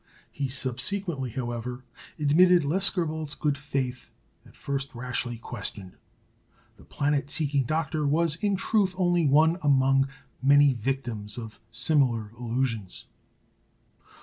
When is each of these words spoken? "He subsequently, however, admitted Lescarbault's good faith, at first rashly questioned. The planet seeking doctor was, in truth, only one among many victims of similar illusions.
"He 0.31 0.49
subsequently, 0.49 1.29
however, 1.29 1.83
admitted 2.17 2.63
Lescarbault's 2.63 3.35
good 3.35 3.55
faith, 3.55 4.09
at 4.47 4.55
first 4.55 4.95
rashly 4.95 5.37
questioned. 5.37 5.95
The 6.77 6.83
planet 6.85 7.29
seeking 7.29 7.65
doctor 7.65 8.07
was, 8.07 8.35
in 8.37 8.55
truth, 8.55 8.95
only 8.97 9.27
one 9.27 9.59
among 9.61 10.07
many 10.41 10.73
victims 10.73 11.37
of 11.37 11.59
similar 11.71 12.31
illusions. 12.31 13.05